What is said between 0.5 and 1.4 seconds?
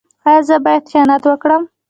باید خیانت